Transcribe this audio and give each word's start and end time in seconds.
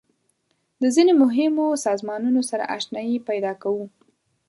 د 0.81 0.83
ځینو 0.95 1.11
مهمو 1.23 1.67
سازمانونو 1.85 2.41
سره 2.49 2.63
آشنایي 2.75 3.17
پیدا 3.29 3.51
کوو. 3.61 3.83